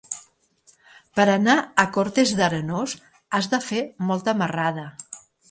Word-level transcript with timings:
Per 1.19 1.25
anar 1.33 1.57
a 1.83 1.85
Cortes 1.97 2.33
d'Arenós 2.39 2.97
has 3.39 3.51
de 3.53 3.61
fer 3.67 3.85
molta 4.09 4.37
marrada. 4.43 4.89